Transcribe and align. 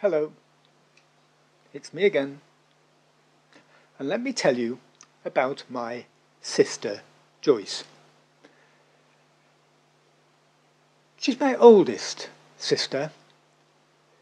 Hello, 0.00 0.32
it's 1.74 1.92
me 1.92 2.06
again. 2.06 2.40
And 3.98 4.08
let 4.08 4.22
me 4.22 4.32
tell 4.32 4.56
you 4.56 4.78
about 5.26 5.64
my 5.68 6.06
sister, 6.40 7.02
Joyce. 7.42 7.84
She's 11.18 11.38
my 11.38 11.54
oldest 11.54 12.30
sister. 12.56 13.10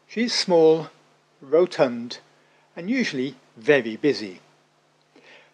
She's 0.05 0.33
small, 0.33 0.89
rotund, 1.39 2.17
and 2.75 2.89
usually 2.89 3.35
very 3.55 3.95
busy. 3.95 4.41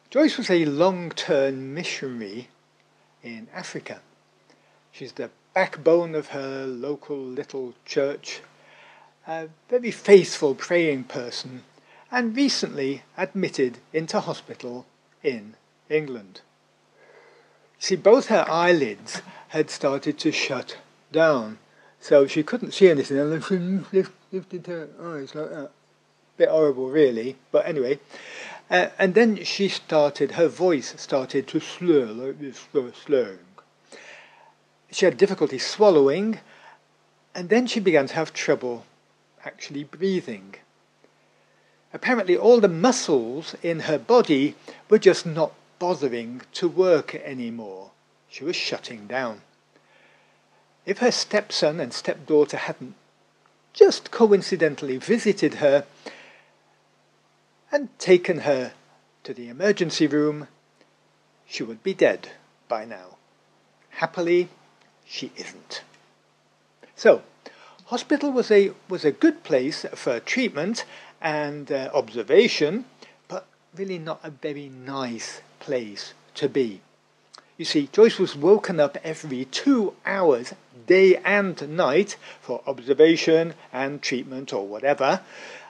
Joyce 0.09 0.39
was 0.39 0.49
a 0.49 0.65
long-term 0.65 1.75
missionary 1.75 2.47
in 3.21 3.47
Africa. 3.53 4.01
She's 4.91 5.11
the 5.11 5.29
backbone 5.53 6.15
of 6.15 6.29
her 6.29 6.65
local 6.65 7.19
little 7.19 7.75
church 7.85 8.41
a 9.27 9.47
very 9.69 9.91
faithful 9.91 10.53
praying 10.55 11.03
person, 11.05 11.63
and 12.11 12.35
recently 12.35 13.03
admitted 13.17 13.79
into 13.91 14.19
hospital 14.19 14.85
in 15.23 15.55
England. 15.89 16.41
See, 17.79 17.95
both 17.95 18.27
her 18.27 18.45
eyelids 18.49 19.21
had 19.49 19.69
started 19.69 20.17
to 20.19 20.31
shut 20.31 20.77
down, 21.11 21.57
so 21.99 22.27
she 22.27 22.43
couldn't 22.43 22.73
see 22.73 22.89
anything, 22.89 23.17
and 23.17 23.43
she 23.43 24.03
lifted 24.31 24.67
her 24.67 24.89
eyes 25.01 25.33
like 25.35 25.49
that. 25.49 25.71
Bit 26.37 26.49
horrible, 26.49 26.89
really, 26.89 27.37
but 27.51 27.65
anyway. 27.65 27.99
Uh, 28.69 28.87
and 28.99 29.13
then 29.13 29.43
she 29.43 29.69
started, 29.69 30.31
her 30.31 30.47
voice 30.47 30.93
started 30.97 31.47
to 31.47 31.59
slur, 31.59 32.05
like 32.05 32.39
this, 32.39 32.67
slurring. 33.03 33.39
She 34.91 35.05
had 35.05 35.17
difficulty 35.17 35.57
swallowing, 35.57 36.39
and 37.33 37.49
then 37.49 37.67
she 37.67 37.79
began 37.79 38.07
to 38.07 38.15
have 38.15 38.33
trouble 38.33 38.85
actually 39.45 39.83
breathing. 39.83 40.55
Apparently, 41.93 42.35
all 42.35 42.59
the 42.59 42.67
muscles 42.67 43.55
in 43.63 43.81
her 43.81 43.97
body 43.97 44.55
were 44.89 44.99
just 44.99 45.25
not 45.25 45.53
bothering 45.79 46.41
to 46.53 46.67
work 46.67 47.15
anymore. 47.15 47.91
She 48.29 48.43
was 48.43 48.55
shutting 48.55 49.07
down. 49.07 49.41
If 50.85 50.99
her 50.99 51.11
stepson 51.11 51.79
and 51.79 51.93
stepdaughter 51.93 52.57
hadn't 52.57 52.95
just 53.73 54.11
coincidentally 54.11 54.97
visited 54.97 55.55
her 55.55 55.85
and 57.71 57.97
taken 57.99 58.39
her 58.39 58.73
to 59.23 59.33
the 59.33 59.49
emergency 59.49 60.07
room, 60.07 60.47
she 61.45 61.63
would 61.63 61.83
be 61.83 61.93
dead 61.93 62.29
by 62.67 62.85
now. 62.85 63.17
Happily, 63.89 64.49
she 65.05 65.31
isn't. 65.37 65.81
So, 66.95 67.21
Hospital 67.85 68.31
was 68.31 68.49
a, 68.49 68.71
was 68.89 69.05
a 69.05 69.11
good 69.11 69.43
place 69.43 69.85
for 69.93 70.19
treatment 70.19 70.85
and 71.21 71.71
uh, 71.71 71.91
observation, 71.93 72.85
but 73.27 73.45
really 73.75 73.99
not 73.99 74.19
a 74.23 74.31
very 74.31 74.69
nice 74.69 75.41
place 75.59 76.13
to 76.33 76.49
be. 76.49 76.81
You 77.57 77.65
see, 77.65 77.87
Joyce 77.91 78.17
was 78.17 78.35
woken 78.35 78.79
up 78.79 78.97
every 79.03 79.45
two 79.45 79.93
hours, 80.03 80.53
day 80.87 81.17
and 81.17 81.77
night, 81.77 82.17
for 82.41 82.61
observation 82.65 83.53
and 83.71 84.01
treatment 84.01 84.51
or 84.51 84.67
whatever. 84.67 85.21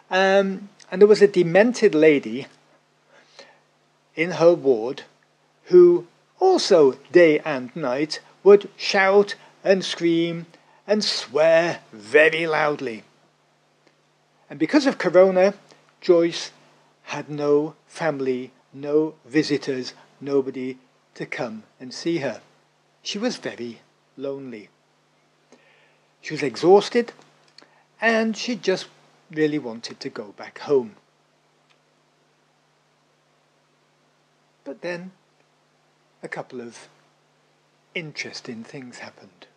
Um, 0.10 0.70
and 0.90 1.02
there 1.02 1.08
was 1.08 1.22
a 1.22 1.28
demented 1.28 1.94
lady 1.94 2.48
in 4.16 4.32
her 4.32 4.54
ward 4.54 5.04
who 5.66 6.08
also, 6.40 6.94
day 7.12 7.40
and 7.40 7.76
night, 7.76 8.22
would 8.42 8.70
shout 8.78 9.36
and 9.66 9.84
scream 9.84 10.46
and 10.88 11.04
swear 11.04 11.80
very 11.92 12.46
loudly. 12.46 13.04
And 14.50 14.60
because 14.60 14.86
of 14.86 14.98
Corona, 14.98 15.56
Joyce 16.02 16.52
had 17.04 17.30
no 17.30 17.76
family, 17.88 18.52
no 18.74 19.16
visitors, 19.26 19.94
nobody 20.22 20.78
to 21.16 21.26
come 21.26 21.64
and 21.80 21.94
see 21.94 22.20
her. 22.20 22.42
She 23.02 23.18
was 23.18 23.38
very 23.38 23.82
lonely. 24.18 24.70
She 26.22 26.34
was 26.34 26.44
exhausted 26.44 27.14
and 28.02 28.36
she 28.36 28.56
just 28.56 28.88
really 29.32 29.60
wanted 29.60 30.00
to 30.00 30.10
go 30.10 30.34
back 30.38 30.60
home. 30.60 30.96
But 34.64 34.82
then 34.82 35.12
a 36.22 36.28
couple 36.28 36.62
of 36.62 36.88
interesting 37.94 38.64
things 38.64 39.00
happened 39.00 39.48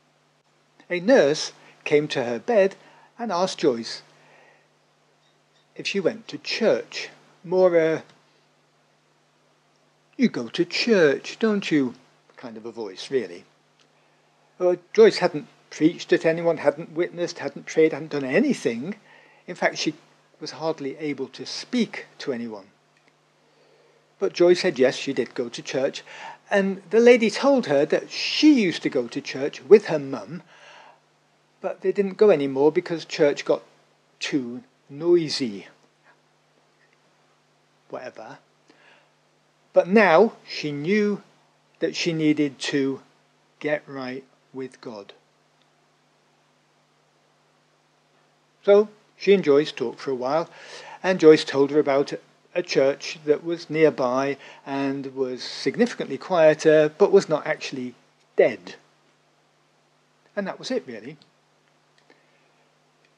a 0.90 1.00
nurse 1.00 1.52
came 1.84 2.08
to 2.08 2.24
her 2.24 2.38
bed 2.38 2.76
and 3.18 3.32
asked 3.32 3.58
Joyce 3.58 4.02
if 5.76 5.86
she 5.86 6.00
went 6.00 6.28
to 6.28 6.38
church. 6.38 7.08
More 7.44 7.76
a, 7.76 8.02
you 10.16 10.28
go 10.28 10.48
to 10.48 10.64
church, 10.64 11.38
don't 11.38 11.70
you? 11.70 11.94
kind 12.36 12.56
of 12.56 12.66
a 12.66 12.72
voice, 12.72 13.10
really. 13.10 13.44
Well, 14.58 14.76
Joyce 14.92 15.18
hadn't 15.18 15.46
preached 15.70 16.12
at 16.12 16.24
anyone, 16.24 16.58
hadn't 16.58 16.92
witnessed, 16.92 17.40
hadn't 17.40 17.66
prayed, 17.66 17.92
hadn't 17.92 18.12
done 18.12 18.24
anything. 18.24 18.96
In 19.46 19.54
fact, 19.54 19.78
she 19.78 19.94
was 20.40 20.52
hardly 20.52 20.96
able 20.98 21.28
to 21.28 21.44
speak 21.44 22.06
to 22.18 22.32
anyone. 22.32 22.66
But 24.18 24.32
Joyce 24.32 24.60
said 24.60 24.78
yes, 24.78 24.96
she 24.96 25.12
did 25.12 25.34
go 25.34 25.48
to 25.48 25.62
church, 25.62 26.02
and 26.50 26.82
the 26.90 27.00
lady 27.00 27.30
told 27.30 27.66
her 27.66 27.84
that 27.86 28.10
she 28.10 28.60
used 28.60 28.82
to 28.82 28.88
go 28.88 29.06
to 29.08 29.20
church 29.20 29.62
with 29.64 29.86
her 29.86 29.98
mum 29.98 30.42
but 31.60 31.80
they 31.80 31.92
didn't 31.92 32.16
go 32.16 32.30
anymore 32.30 32.70
because 32.72 33.04
church 33.04 33.44
got 33.44 33.62
too 34.20 34.62
noisy. 34.88 35.66
Whatever. 37.90 38.38
But 39.72 39.88
now 39.88 40.32
she 40.46 40.72
knew 40.72 41.22
that 41.80 41.94
she 41.94 42.12
needed 42.12 42.58
to 42.58 43.00
get 43.60 43.82
right 43.86 44.24
with 44.52 44.80
God. 44.80 45.12
So 48.64 48.88
she 49.16 49.34
and 49.34 49.42
Joyce 49.42 49.72
talked 49.72 50.00
for 50.00 50.10
a 50.10 50.16
while, 50.16 50.48
and 51.02 51.20
Joyce 51.20 51.44
told 51.44 51.70
her 51.70 51.78
about 51.78 52.12
a 52.54 52.62
church 52.62 53.18
that 53.24 53.44
was 53.44 53.70
nearby 53.70 54.36
and 54.66 55.14
was 55.14 55.42
significantly 55.42 56.18
quieter, 56.18 56.92
but 56.98 57.12
was 57.12 57.28
not 57.28 57.46
actually 57.46 57.94
dead. 58.36 58.74
And 60.34 60.46
that 60.46 60.58
was 60.58 60.70
it, 60.70 60.84
really. 60.86 61.16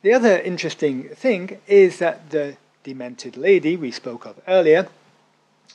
The 0.03 0.15
other 0.15 0.39
interesting 0.39 1.11
thing 1.11 1.59
is 1.67 1.99
that 1.99 2.31
the 2.31 2.57
demented 2.85 3.37
lady 3.37 3.77
we 3.77 3.91
spoke 3.91 4.25
of 4.25 4.41
earlier 4.49 4.89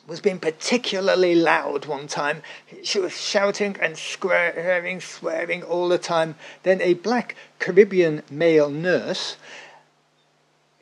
was 0.07 0.19
being 0.19 0.39
particularly 0.39 1.35
loud 1.35 1.85
one 1.85 2.07
time. 2.07 2.41
She 2.83 2.99
was 2.99 3.13
shouting 3.13 3.75
and 3.79 3.97
swearing, 3.97 4.99
swearing 4.99 5.61
all 5.61 5.87
the 5.87 5.99
time. 5.99 6.35
Then 6.63 6.81
a 6.81 6.95
black 6.95 7.35
Caribbean 7.59 8.23
male 8.29 8.69
nurse 8.69 9.37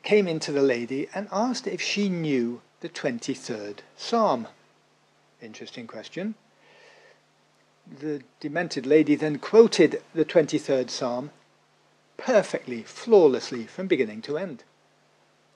came 0.02 0.26
into 0.26 0.50
the 0.50 0.62
lady 0.62 1.08
and 1.14 1.28
asked 1.30 1.66
if 1.66 1.82
she 1.82 2.08
knew 2.08 2.62
the 2.80 2.88
23rd 2.88 3.78
Psalm. 3.96 4.48
Interesting 5.42 5.86
question. 5.86 6.34
The 8.00 8.22
demented 8.40 8.86
lady 8.86 9.14
then 9.14 9.38
quoted 9.38 10.02
the 10.14 10.24
23rd 10.24 10.88
Psalm 10.88 11.30
perfectly, 12.16 12.82
flawlessly, 12.82 13.66
from 13.66 13.86
beginning 13.86 14.22
to 14.22 14.38
end. 14.38 14.64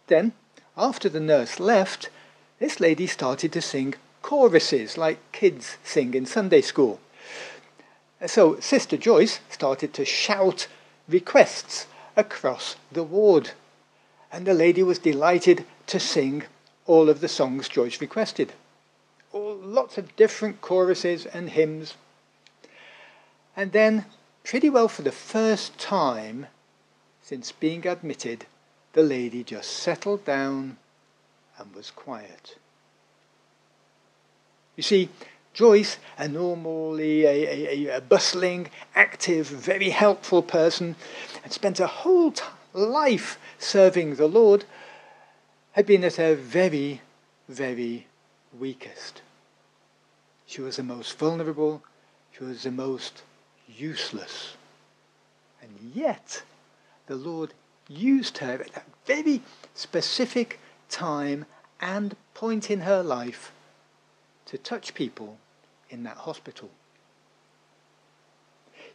Then, 0.06 0.32
after 0.76 1.08
the 1.08 1.20
nurse 1.20 1.58
left, 1.58 2.10
this 2.58 2.80
lady 2.80 3.06
started 3.06 3.52
to 3.52 3.60
sing 3.60 3.94
choruses 4.22 4.98
like 4.98 5.32
kids 5.32 5.76
sing 5.84 6.14
in 6.14 6.26
Sunday 6.26 6.60
school. 6.60 7.00
So 8.26 8.58
Sister 8.58 8.96
Joyce 8.96 9.40
started 9.48 9.94
to 9.94 10.04
shout 10.04 10.66
requests 11.08 11.86
across 12.16 12.76
the 12.90 13.04
ward, 13.04 13.52
and 14.32 14.46
the 14.46 14.54
lady 14.54 14.82
was 14.82 14.98
delighted 14.98 15.64
to 15.86 16.00
sing 16.00 16.44
all 16.86 17.08
of 17.08 17.20
the 17.20 17.28
songs 17.28 17.68
Joyce 17.68 18.00
requested. 18.00 18.52
All, 19.32 19.56
lots 19.56 19.98
of 19.98 20.16
different 20.16 20.60
choruses 20.60 21.26
and 21.26 21.50
hymns. 21.50 21.94
And 23.56 23.72
then 23.72 24.06
pretty 24.42 24.70
well 24.70 24.88
for 24.88 25.02
the 25.02 25.12
first 25.12 25.78
time 25.78 26.46
since 27.28 27.52
being 27.52 27.86
admitted, 27.86 28.46
the 28.94 29.02
lady 29.02 29.44
just 29.44 29.70
settled 29.70 30.24
down 30.24 30.78
and 31.58 31.74
was 31.74 31.90
quiet. 31.90 32.56
You 34.76 34.82
see, 34.82 35.10
Joyce, 35.52 35.98
a 36.16 36.26
normally 36.26 37.26
a, 37.26 37.90
a, 37.90 37.96
a 37.98 38.00
bustling, 38.00 38.70
active, 38.94 39.46
very 39.46 39.90
helpful 39.90 40.40
person, 40.42 40.96
had 41.42 41.52
spent 41.52 41.76
her 41.76 41.86
whole 41.86 42.32
t- 42.32 42.42
life 42.72 43.38
serving 43.58 44.14
the 44.14 44.26
Lord, 44.26 44.64
had 45.72 45.84
been 45.84 46.04
at 46.04 46.16
her 46.16 46.34
very, 46.34 47.02
very 47.46 48.06
weakest. 48.58 49.20
She 50.46 50.62
was 50.62 50.76
the 50.76 50.82
most 50.82 51.18
vulnerable, 51.18 51.82
she 52.32 52.44
was 52.44 52.62
the 52.62 52.70
most 52.70 53.20
useless. 53.68 54.54
And 55.60 55.92
yet, 55.94 56.42
the 57.08 57.16
Lord 57.16 57.54
used 57.88 58.38
her 58.38 58.52
at 58.52 58.72
that 58.74 58.86
very 59.06 59.42
specific 59.74 60.60
time 60.88 61.46
and 61.80 62.14
point 62.34 62.70
in 62.70 62.80
her 62.80 63.02
life 63.02 63.50
to 64.46 64.58
touch 64.58 64.94
people 64.94 65.38
in 65.90 66.02
that 66.04 66.18
hospital. 66.18 66.70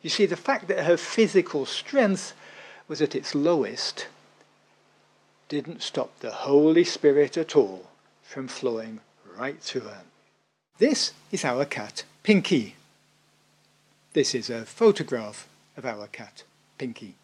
You 0.01 0.09
see, 0.09 0.25
the 0.25 0.35
fact 0.35 0.67
that 0.67 0.85
her 0.85 0.97
physical 0.97 1.65
strength 1.65 2.33
was 2.87 3.01
at 3.01 3.15
its 3.15 3.33
lowest 3.33 4.07
didn't 5.49 5.81
stop 5.81 6.19
the 6.19 6.31
Holy 6.31 6.83
Spirit 6.83 7.37
at 7.37 7.55
all 7.55 7.87
from 8.21 8.47
flowing 8.47 8.99
right 9.37 9.59
through 9.61 9.81
her. 9.81 10.01
This 10.77 11.13
is 11.31 11.45
our 11.45 11.65
cat, 11.65 12.03
Pinky. 12.21 12.75
This 14.13 14.35
is 14.35 14.49
a 14.49 14.65
photograph 14.65 15.47
of 15.77 15.85
our 15.85 16.07
cat, 16.07 16.43
Pinky. 16.77 17.15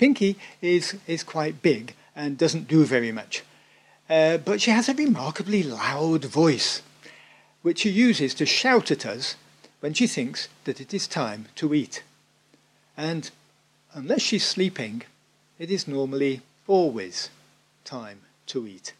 Pinky 0.00 0.38
is, 0.62 0.96
is 1.06 1.22
quite 1.22 1.60
big 1.60 1.94
and 2.16 2.38
doesn't 2.38 2.66
do 2.66 2.86
very 2.86 3.12
much, 3.12 3.42
uh, 4.08 4.38
but 4.38 4.62
she 4.62 4.70
has 4.70 4.88
a 4.88 4.94
remarkably 4.94 5.62
loud 5.62 6.24
voice, 6.24 6.80
which 7.60 7.80
she 7.80 7.90
uses 7.90 8.32
to 8.32 8.46
shout 8.46 8.90
at 8.90 9.04
us 9.04 9.36
when 9.80 9.92
she 9.92 10.06
thinks 10.06 10.48
that 10.64 10.80
it 10.80 10.94
is 10.94 11.06
time 11.06 11.48
to 11.56 11.74
eat. 11.74 12.02
And 12.96 13.30
unless 13.92 14.22
she's 14.22 14.46
sleeping, 14.46 15.02
it 15.58 15.70
is 15.70 15.86
normally 15.86 16.40
always 16.66 17.28
time 17.84 18.20
to 18.46 18.66
eat. 18.66 18.94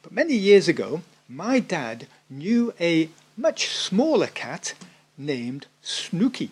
But 0.00 0.12
many 0.12 0.36
years 0.36 0.68
ago, 0.68 1.02
my 1.28 1.60
dad 1.60 2.06
knew 2.30 2.72
a 2.80 3.10
much 3.36 3.68
smaller 3.68 4.28
cat 4.28 4.72
named 5.18 5.66
Snooky. 5.82 6.50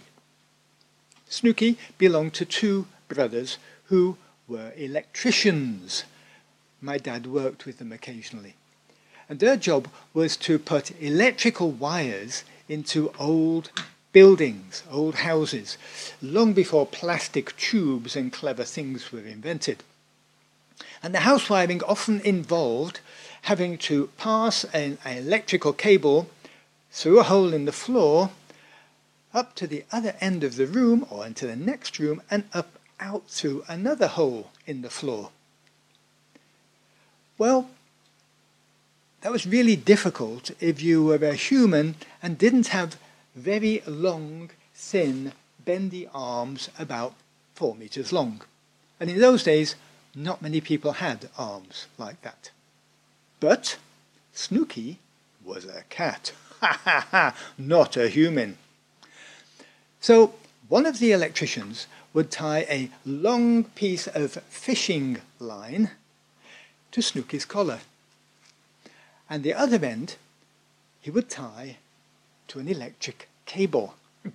Snooky 1.35 1.77
belonged 1.99 2.33
to 2.35 2.45
two 2.45 2.87
brothers 3.09 3.59
who 3.87 4.17
were 4.47 4.73
electricians. 4.77 6.05
My 6.81 6.97
dad 6.97 7.27
worked 7.27 7.67
with 7.67 7.79
them 7.79 7.91
occasionally. 7.91 8.55
And 9.29 9.41
their 9.41 9.57
job 9.57 9.89
was 10.13 10.37
to 10.39 10.61
put 10.61 10.93
electrical 11.03 11.73
wires 11.73 12.45
into 12.69 13.13
old 13.19 13.73
buildings, 14.13 14.85
old 14.89 15.17
houses, 15.17 15.77
long 16.23 16.53
before 16.53 16.87
plastic 16.87 17.57
tubes 17.57 18.15
and 18.15 18.33
clever 18.33 18.63
things 18.63 19.11
were 19.11 19.27
invented. 19.27 19.83
And 21.03 21.13
the 21.13 21.27
house 21.27 21.51
wiring 21.51 21.83
often 21.83 22.21
involved 22.21 23.01
having 23.43 23.77
to 23.79 24.09
pass 24.19 24.63
an 24.73 24.99
electrical 25.05 25.73
cable 25.73 26.31
through 26.93 27.19
a 27.19 27.25
hole 27.25 27.53
in 27.53 27.65
the 27.65 27.73
floor 27.73 28.31
up 29.35 29.55
to 29.57 29.67
the 29.67 29.85
other 29.93 30.15
end 30.21 30.45
of 30.45 30.57
the 30.57 30.67
room 30.67 31.07
or 31.11 31.27
into 31.27 31.47
the 31.47 31.57
next 31.57 31.99
room 31.99 32.23
and 32.31 32.45
up 32.53 32.79
out 33.01 33.29
through 33.29 33.65
another 33.69 34.07
hole 34.07 34.51
in 34.67 34.83
the 34.83 34.91
floor. 34.91 35.31
Well, 37.37 37.69
that 39.23 39.33
was 39.33 39.47
really 39.47 39.77
difficult 39.77 40.51
if 40.61 40.81
you 40.83 41.05
were 41.05 41.17
a 41.17 41.35
human 41.35 41.97
and 42.23 42.39
didn't 42.39 42.69
have 42.69 42.97
very 43.35 43.83
long, 43.87 44.51
thin, 44.75 45.33
bendy 45.65 46.09
arms 46.15 46.71
about 46.79 47.15
four 47.55 47.75
meters 47.75 48.13
long. 48.13 48.43
And 49.01 49.11
in 49.11 49.19
those 49.19 49.43
days, 49.43 49.75
not 50.15 50.43
many 50.43 50.61
people 50.61 50.93
had 50.93 51.29
arms 51.37 51.87
like 51.99 52.23
that. 52.23 52.51
But 53.41 53.79
Snooky 54.33 54.99
was 55.45 55.65
a 55.65 55.83
cat. 55.91 56.33
Ha 56.61 56.81
ha 56.83 57.07
ha! 57.11 57.37
Not 57.59 57.99
a 57.99 58.09
human. 58.09 58.57
So 60.05 60.35
one 60.69 60.85
of 60.85 60.99
the 60.99 61.13
electricians 61.13 61.87
would 62.13 62.31
tie 62.31 62.67
a 62.69 62.91
long 63.07 63.65
piece 63.65 64.07
of 64.07 64.33
fishing 64.51 65.23
line 65.39 65.93
to 66.93 67.01
Snooky's 67.01 67.47
collar 67.47 67.81
and 69.31 69.43
the 69.43 69.55
other 69.55 69.83
end 69.83 70.17
he 71.01 71.11
would 71.11 71.31
tie 71.31 71.79
to 72.49 72.59
an 72.59 72.69
electric 72.69 73.31
cable. 73.47 73.95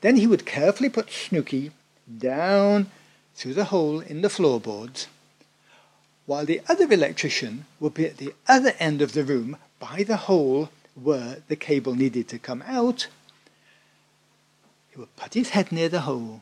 then 0.00 0.14
he 0.14 0.28
would 0.28 0.46
carefully 0.46 0.88
put 0.88 1.10
Snooky 1.10 1.72
down 2.06 2.88
through 3.34 3.54
the 3.54 3.70
hole 3.74 3.98
in 3.98 4.22
the 4.22 4.30
floorboards, 4.30 5.08
while 6.24 6.46
the 6.46 6.60
other 6.68 6.92
electrician 6.92 7.66
would 7.80 7.94
be 7.94 8.06
at 8.06 8.18
the 8.18 8.32
other 8.46 8.74
end 8.78 9.02
of 9.02 9.12
the 9.12 9.24
room 9.24 9.56
by 9.80 10.04
the 10.04 10.28
hole 10.28 10.70
where 10.94 11.38
the 11.48 11.56
cable 11.56 11.96
needed 11.96 12.28
to 12.28 12.38
come 12.38 12.62
out. 12.64 13.08
He 14.96 15.00
would 15.00 15.14
put 15.14 15.34
his 15.34 15.50
head 15.50 15.70
near 15.70 15.90
the 15.90 16.00
hole 16.00 16.40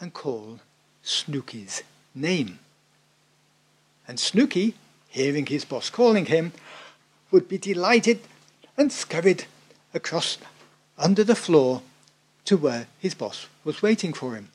and 0.00 0.14
call 0.14 0.60
Snooky's 1.02 1.82
name. 2.14 2.60
And 4.08 4.18
Snooky 4.18 4.74
hearing 5.08 5.46
his 5.46 5.64
boss 5.64 5.90
calling 5.90 6.26
him, 6.26 6.52
would 7.30 7.48
be 7.48 7.58
delighted 7.58 8.20
and 8.76 8.92
scurried 8.92 9.44
across 9.92 10.38
under 10.96 11.24
the 11.24 11.34
floor 11.34 11.82
to 12.44 12.56
where 12.56 12.86
his 12.98 13.14
boss 13.14 13.46
was 13.64 13.82
waiting 13.82 14.12
for 14.12 14.34
him. 14.34 14.48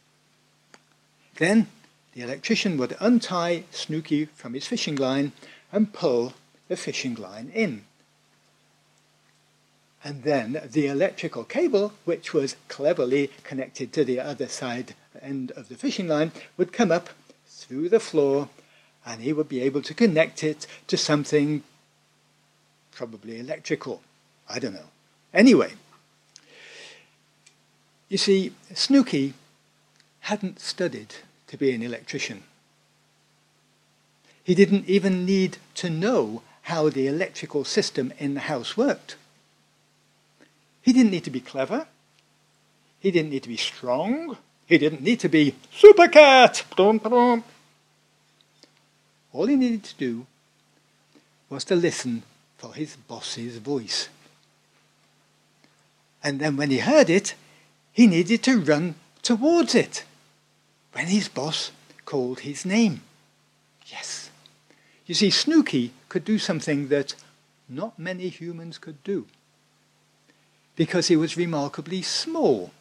Then 1.35 1.67
the 2.13 2.21
electrician 2.21 2.77
would 2.77 2.95
untie 2.99 3.63
Snooky 3.71 4.25
from 4.25 4.53
his 4.53 4.67
fishing 4.67 4.95
line 4.95 5.31
and 5.71 5.93
pull 5.93 6.33
the 6.67 6.77
fishing 6.77 7.15
line 7.15 7.51
in. 7.53 7.85
And 10.03 10.23
then 10.23 10.61
the 10.65 10.87
electrical 10.87 11.45
cable, 11.45 11.93
which 12.03 12.33
was 12.33 12.57
cleverly 12.67 13.31
connected 13.43 13.93
to 13.93 14.03
the 14.03 14.19
other 14.19 14.47
side 14.47 14.95
end 15.21 15.51
of 15.51 15.69
the 15.69 15.75
fishing 15.75 16.07
line, 16.07 16.33
would 16.57 16.73
come 16.73 16.91
up 16.91 17.09
through 17.47 17.87
the 17.87 17.99
floor 17.99 18.49
and 19.05 19.21
he 19.21 19.31
would 19.31 19.47
be 19.47 19.61
able 19.61 19.81
to 19.81 19.93
connect 19.93 20.43
it 20.43 20.67
to 20.87 20.97
something 20.97 21.63
probably 22.91 23.39
electrical. 23.39 24.01
I 24.49 24.59
don't 24.59 24.73
know. 24.73 24.89
Anyway, 25.33 25.73
you 28.09 28.17
see, 28.17 28.53
Snooky 28.73 29.33
hadn't 30.21 30.59
studied 30.59 31.15
to 31.47 31.57
be 31.57 31.71
an 31.71 31.81
electrician. 31.81 32.43
He 34.43 34.53
didn't 34.53 34.87
even 34.87 35.25
need 35.25 35.57
to 35.75 35.89
know 35.89 36.43
how 36.63 36.89
the 36.89 37.07
electrical 37.07 37.63
system 37.63 38.13
in 38.19 38.33
the 38.33 38.41
house 38.41 38.77
worked. 38.77 39.15
He 40.83 40.91
didn't 40.91 41.11
need 41.11 41.23
to 41.23 41.31
be 41.31 41.39
clever. 41.39 41.87
He 42.99 43.09
didn't 43.09 43.31
need 43.31 43.43
to 43.43 43.49
be 43.49 43.57
strong. 43.57 44.37
He 44.67 44.77
didn't 44.77 45.01
need 45.01 45.21
to 45.21 45.29
be 45.29 45.55
super 45.71 46.09
cat. 46.09 46.65
All 46.77 47.41
he 49.47 49.55
needed 49.55 49.85
to 49.85 49.95
do 49.95 50.27
was 51.49 51.63
to 51.65 51.75
listen 51.75 52.23
for 52.57 52.73
his 52.73 52.97
boss's 52.97 53.57
voice. 53.57 54.09
And 56.21 56.39
then 56.39 56.57
when 56.57 56.69
he 56.69 56.79
heard 56.79 57.09
it, 57.09 57.35
he 57.93 58.05
needed 58.05 58.43
to 58.43 58.59
run 58.59 58.95
towards 59.21 59.75
it 59.75 60.03
when 60.91 61.07
his 61.07 61.29
boss 61.29 61.71
called 62.03 62.41
his 62.41 62.65
name. 62.65 63.03
Yes. 63.87 64.29
You 65.05 65.15
see, 65.15 65.29
Snooky 65.29 65.93
could 66.09 66.25
do 66.25 66.39
something 66.39 66.89
that 66.89 67.15
not 67.69 67.97
many 67.97 68.27
humans 68.27 68.77
could 68.77 69.01
do 69.03 69.27
because 70.75 71.07
he 71.07 71.15
was 71.15 71.37
remarkably 71.37 72.01
small. 72.01 72.71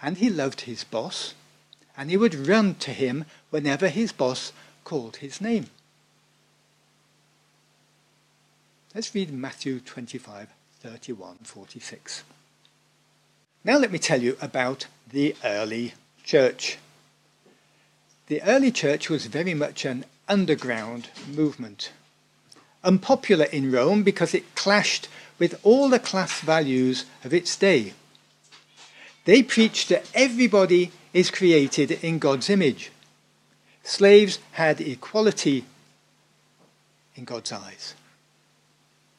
And 0.00 0.18
he 0.18 0.30
loved 0.30 0.62
his 0.62 0.84
boss, 0.84 1.34
and 1.96 2.10
he 2.10 2.16
would 2.16 2.46
run 2.46 2.74
to 2.76 2.92
him 2.92 3.24
whenever 3.50 3.88
his 3.88 4.12
boss 4.12 4.52
called 4.84 5.16
his 5.16 5.40
name. 5.40 5.66
Let's 8.94 9.14
read 9.14 9.32
Matthew 9.32 9.80
25, 9.80 10.48
31, 10.80 11.36
46. 11.44 12.24
Now 13.64 13.78
let 13.78 13.92
me 13.92 13.98
tell 13.98 14.20
you 14.20 14.36
about 14.40 14.86
the 15.10 15.36
early 15.44 15.94
church. 16.24 16.78
The 18.26 18.42
early 18.42 18.70
church 18.70 19.08
was 19.08 19.26
very 19.26 19.54
much 19.54 19.84
an 19.84 20.04
underground 20.28 21.08
movement. 21.32 21.92
Unpopular 22.84 23.46
in 23.46 23.70
Rome 23.70 24.02
because 24.02 24.34
it 24.34 24.54
clashed 24.54 25.08
with 25.38 25.58
all 25.62 25.88
the 25.88 25.98
class 25.98 26.40
values 26.40 27.04
of 27.24 27.32
its 27.32 27.56
day. 27.56 27.92
They 29.24 29.42
preached 29.42 29.88
that 29.88 30.10
everybody 30.14 30.90
is 31.12 31.30
created 31.30 31.92
in 32.02 32.18
God's 32.18 32.50
image 32.50 32.90
Slaves 33.82 34.38
had 34.52 34.80
equality 34.80 35.64
in 37.16 37.24
God's 37.24 37.52
eyes. 37.52 37.94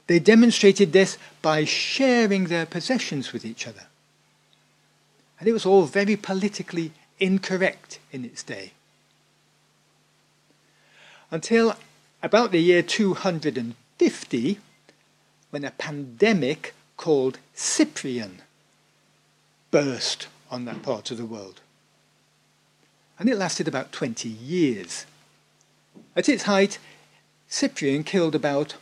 They 0.08 0.20
demonstrated 0.20 0.94
this 0.94 1.18
by 1.42 1.66
sharing 1.66 2.46
their 2.46 2.66
possessions 2.66 3.34
with 3.34 3.46
each 3.46 3.68
other. 3.68 3.88
And 5.40 5.48
it 5.48 5.54
was 5.54 5.66
all 5.66 5.84
very 5.84 6.16
politically 6.16 6.92
incorrect 7.20 8.00
in 8.12 8.24
its 8.24 8.44
day. 8.44 8.72
Until 11.32 11.76
about 12.24 12.52
the 12.52 12.60
year 12.62 12.82
250, 12.82 14.60
when 15.50 15.66
a 15.66 15.72
pandemic 15.72 16.74
called 16.96 17.38
Cyprian 17.54 18.42
burst 19.70 20.28
on 20.50 20.64
that 20.66 20.82
part 20.82 21.12
of 21.12 21.18
the 21.18 21.26
world. 21.26 21.60
and 23.20 23.30
it 23.30 23.38
lasted 23.38 23.68
about 23.68 23.92
20 23.92 24.28
years. 24.28 25.06
At 26.16 26.28
its 26.28 26.44
height, 26.44 26.80
Cyprian 27.48 28.04
killed 28.04 28.34
about 28.36 28.76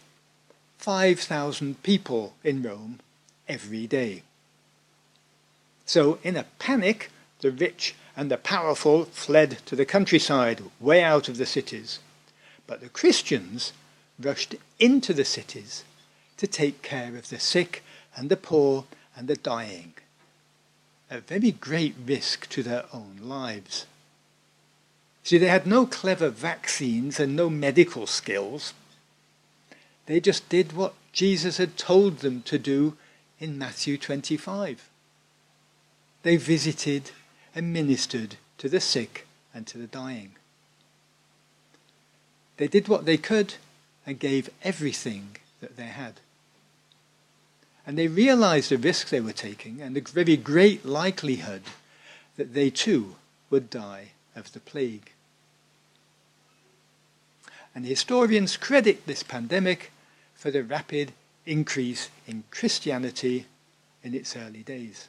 5,000 0.77 1.83
people 1.83 2.33
in 2.43 2.63
Rome 2.63 2.99
every 3.47 3.87
day. 3.87 4.23
So, 5.85 6.17
in 6.23 6.37
a 6.37 6.45
panic, 6.59 7.11
the 7.41 7.51
rich 7.51 7.93
and 8.15 8.31
the 8.31 8.37
powerful 8.37 9.05
fled 9.05 9.57
to 9.65 9.75
the 9.75 9.85
countryside, 9.85 10.61
way 10.79 11.03
out 11.03 11.27
of 11.27 11.37
the 11.37 11.45
cities. 11.45 11.99
But 12.67 12.81
the 12.81 12.89
Christians 12.89 13.73
rushed 14.19 14.55
into 14.79 15.13
the 15.13 15.25
cities 15.25 15.83
to 16.37 16.47
take 16.47 16.81
care 16.81 17.15
of 17.15 17.29
the 17.29 17.39
sick 17.39 17.83
and 18.15 18.29
the 18.29 18.37
poor 18.37 18.85
and 19.15 19.27
the 19.27 19.35
dying, 19.35 19.93
at 21.09 21.27
very 21.27 21.51
great 21.51 21.95
risk 22.05 22.47
to 22.49 22.63
their 22.63 22.85
own 22.93 23.17
lives. 23.21 23.85
See, 25.23 25.37
they 25.37 25.47
had 25.47 25.67
no 25.67 25.85
clever 25.85 26.29
vaccines 26.29 27.19
and 27.19 27.35
no 27.35 27.49
medical 27.49 28.07
skills. 28.07 28.73
They 30.07 30.19
just 30.19 30.49
did 30.49 30.73
what 30.73 30.93
Jesus 31.11 31.57
had 31.57 31.77
told 31.77 32.19
them 32.19 32.41
to 32.43 32.57
do 32.57 32.97
in 33.39 33.57
Matthew 33.57 33.97
25. 33.97 34.89
They 36.23 36.37
visited 36.37 37.11
and 37.53 37.73
ministered 37.73 38.37
to 38.57 38.69
the 38.69 38.79
sick 38.79 39.27
and 39.53 39.67
to 39.67 39.77
the 39.77 39.87
dying. 39.87 40.33
They 42.61 42.67
did 42.67 42.87
what 42.87 43.05
they 43.05 43.17
could 43.17 43.55
and 44.05 44.19
gave 44.19 44.51
everything 44.61 45.37
that 45.61 45.77
they 45.77 45.87
had. 45.87 46.19
And 47.87 47.97
they 47.97 48.07
realized 48.07 48.69
the 48.69 48.77
risks 48.77 49.09
they 49.09 49.19
were 49.19 49.31
taking 49.31 49.81
and 49.81 49.95
the 49.95 50.01
very 50.01 50.37
great 50.37 50.85
likelihood 50.85 51.63
that 52.37 52.53
they 52.53 52.69
too 52.69 53.15
would 53.49 53.71
die 53.71 54.09
of 54.35 54.53
the 54.53 54.59
plague. 54.59 55.11
And 57.73 57.83
historians 57.83 58.57
credit 58.57 59.07
this 59.07 59.23
pandemic 59.23 59.91
for 60.35 60.51
the 60.51 60.63
rapid 60.63 61.13
increase 61.47 62.09
in 62.27 62.43
Christianity 62.51 63.47
in 64.03 64.13
its 64.13 64.37
early 64.37 64.61
days. 64.61 65.07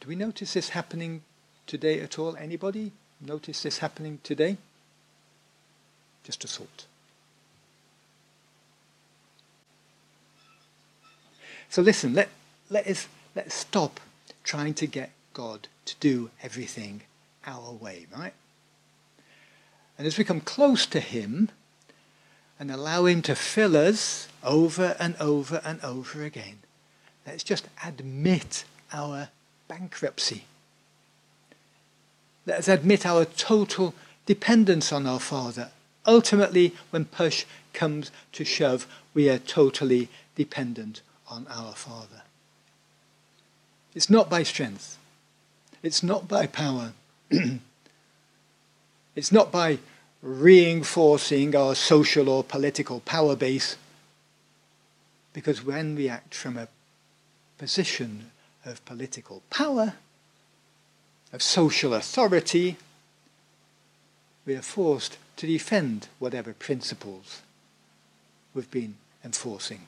Do 0.00 0.08
we 0.08 0.16
notice 0.16 0.54
this 0.54 0.70
happening 0.70 1.24
today 1.66 2.00
at 2.00 2.18
all? 2.18 2.34
Anybody 2.36 2.92
notice 3.20 3.64
this 3.64 3.80
happening 3.80 4.20
today? 4.22 4.56
Just 6.28 6.44
a 6.44 6.46
thought. 6.46 6.84
So 11.70 11.80
listen, 11.80 12.12
let, 12.12 12.28
let 12.68 12.86
us 12.86 13.08
let's 13.34 13.54
stop 13.54 13.98
trying 14.44 14.74
to 14.74 14.86
get 14.86 15.10
God 15.32 15.68
to 15.86 15.94
do 16.00 16.28
everything 16.42 17.00
our 17.46 17.72
way, 17.72 18.06
right? 18.14 18.34
And 19.96 20.06
as 20.06 20.18
we 20.18 20.24
come 20.24 20.42
close 20.42 20.84
to 20.84 21.00
Him 21.00 21.48
and 22.60 22.70
allow 22.70 23.06
Him 23.06 23.22
to 23.22 23.34
fill 23.34 23.74
us 23.74 24.28
over 24.44 24.96
and 25.00 25.16
over 25.18 25.62
and 25.64 25.82
over 25.82 26.24
again, 26.24 26.58
let's 27.26 27.42
just 27.42 27.68
admit 27.82 28.64
our 28.92 29.30
bankruptcy. 29.66 30.44
Let 32.44 32.58
us 32.58 32.68
admit 32.68 33.06
our 33.06 33.24
total 33.24 33.94
dependence 34.26 34.92
on 34.92 35.06
our 35.06 35.20
Father. 35.20 35.70
Ultimately, 36.08 36.74
when 36.88 37.04
push 37.04 37.44
comes 37.74 38.10
to 38.32 38.42
shove, 38.42 38.86
we 39.12 39.28
are 39.28 39.38
totally 39.38 40.08
dependent 40.36 41.02
on 41.28 41.46
our 41.48 41.74
Father. 41.74 42.22
It's 43.94 44.08
not 44.08 44.30
by 44.30 44.42
strength. 44.42 44.96
It's 45.82 46.02
not 46.02 46.26
by 46.26 46.46
power. 46.46 46.92
it's 49.14 49.30
not 49.30 49.52
by 49.52 49.80
reinforcing 50.22 51.54
our 51.54 51.74
social 51.74 52.30
or 52.30 52.42
political 52.42 53.00
power 53.00 53.36
base. 53.36 53.76
Because 55.34 55.62
when 55.62 55.94
we 55.94 56.08
act 56.08 56.34
from 56.34 56.56
a 56.56 56.68
position 57.58 58.30
of 58.64 58.82
political 58.86 59.42
power, 59.50 59.92
of 61.34 61.42
social 61.42 61.92
authority, 61.92 62.78
we 64.46 64.54
are 64.54 64.62
forced 64.62 65.18
to 65.38 65.46
defend 65.46 66.08
whatever 66.18 66.52
principles 66.52 67.42
we've 68.54 68.70
been 68.70 68.96
enforcing. 69.24 69.86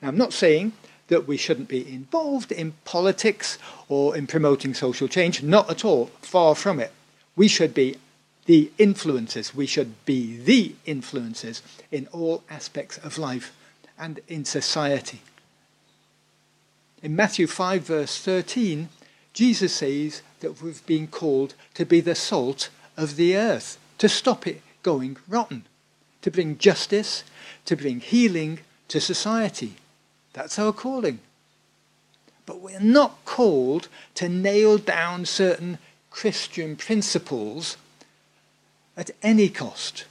Now, 0.00 0.08
I'm 0.08 0.16
not 0.16 0.32
saying 0.32 0.72
that 1.08 1.26
we 1.26 1.36
shouldn't 1.36 1.68
be 1.68 1.92
involved 1.92 2.52
in 2.52 2.74
politics 2.84 3.58
or 3.88 4.16
in 4.16 4.26
promoting 4.26 4.74
social 4.74 5.08
change, 5.08 5.42
not 5.42 5.68
at 5.68 5.84
all, 5.84 6.06
far 6.20 6.54
from 6.54 6.80
it. 6.80 6.92
We 7.36 7.48
should 7.48 7.74
be 7.74 7.96
the 8.46 8.70
influencers, 8.78 9.54
we 9.54 9.66
should 9.66 10.04
be 10.04 10.36
the 10.36 10.74
influencers 10.86 11.62
in 11.90 12.08
all 12.12 12.42
aspects 12.48 12.98
of 12.98 13.18
life 13.18 13.54
and 13.98 14.20
in 14.28 14.44
society. 14.44 15.20
In 17.02 17.16
Matthew 17.16 17.46
5, 17.48 17.82
verse 17.82 18.18
13, 18.18 18.88
Jesus 19.32 19.74
says 19.74 20.22
that 20.40 20.62
we've 20.62 20.84
been 20.86 21.08
called 21.08 21.54
to 21.74 21.84
be 21.84 22.00
the 22.00 22.14
salt 22.14 22.68
of 22.96 23.16
the 23.16 23.36
earth, 23.36 23.78
to 23.98 24.08
stop 24.08 24.46
it 24.46 24.62
going 24.82 25.16
rotten, 25.28 25.64
to 26.22 26.30
bring 26.30 26.58
justice, 26.58 27.24
to 27.64 27.76
bring 27.76 28.00
healing 28.00 28.60
to 28.88 29.00
society. 29.00 29.74
That's 30.32 30.58
our 30.58 30.72
calling. 30.72 31.20
But 32.46 32.60
we're 32.60 32.80
not 32.80 33.24
called 33.24 33.88
to 34.16 34.28
nail 34.28 34.78
down 34.78 35.26
certain 35.26 35.78
Christian 36.10 36.76
principles 36.76 37.76
at 38.96 39.10
any 39.22 39.48
cost. 39.48 40.04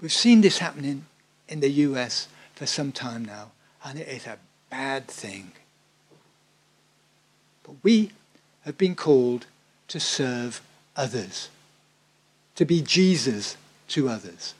We've 0.00 0.12
seen 0.12 0.40
this 0.40 0.58
happening 0.58 1.06
in 1.48 1.60
the 1.60 1.70
US 1.70 2.28
for 2.54 2.66
some 2.66 2.92
time 2.92 3.24
now, 3.24 3.50
and 3.84 3.98
it 3.98 4.08
is 4.08 4.26
a 4.26 4.38
bad 4.70 5.08
thing. 5.08 5.52
But 7.62 7.76
we 7.82 8.12
have 8.64 8.78
been 8.78 8.94
called 8.94 9.46
to 9.94 10.00
serve 10.00 10.60
others, 10.96 11.50
to 12.56 12.64
be 12.64 12.82
Jesus 12.82 13.56
to 13.86 14.08
others. 14.08 14.52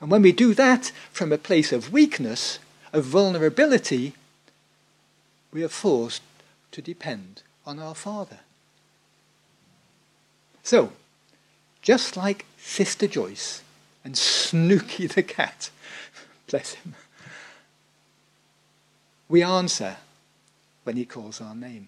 And 0.00 0.10
when 0.10 0.22
we 0.22 0.32
do 0.32 0.54
that 0.54 0.90
from 1.12 1.30
a 1.30 1.38
place 1.38 1.70
of 1.70 1.92
weakness, 1.92 2.58
of 2.92 3.04
vulnerability, 3.04 4.14
we 5.52 5.62
are 5.62 5.68
forced 5.68 6.22
to 6.72 6.82
depend 6.82 7.42
on 7.64 7.78
our 7.78 7.94
Father. 7.94 8.40
So, 10.64 10.90
just 11.80 12.16
like 12.16 12.46
Sister 12.58 13.06
Joyce 13.06 13.62
and 14.04 14.18
Snooky 14.18 15.06
the 15.06 15.22
cat, 15.22 15.70
bless 16.48 16.72
him, 16.72 16.96
we 19.28 19.44
answer 19.44 19.98
when 20.82 20.96
he 20.96 21.04
calls 21.04 21.40
our 21.40 21.54
name, 21.54 21.86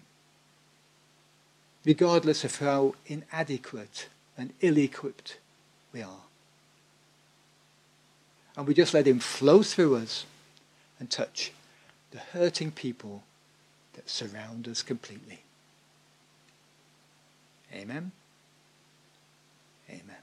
regardless 1.85 2.43
of 2.43 2.59
how 2.59 2.95
inadequate 3.05 4.07
and 4.37 4.53
ill-equipped 4.61 5.37
we 5.91 6.01
are. 6.01 6.21
And 8.55 8.67
we 8.67 8.73
just 8.73 8.93
let 8.93 9.07
him 9.07 9.19
flow 9.19 9.63
through 9.63 9.95
us 9.95 10.25
and 10.99 11.09
touch 11.09 11.51
the 12.11 12.19
hurting 12.19 12.71
people 12.71 13.23
that 13.93 14.09
surround 14.09 14.67
us 14.67 14.83
completely. 14.83 15.39
Amen. 17.73 18.11
Amen. 19.89 20.22